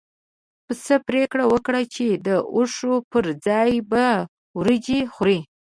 پسه 0.65 0.95
پرېکړه 1.07 1.43
وکړه 1.53 1.81
چې 1.95 2.07
د 2.25 2.27
واښو 2.55 2.93
پر 3.11 3.25
ځای 3.45 3.71
به 3.91 4.05
وريجې 4.57 4.99
خوري. 5.13 5.39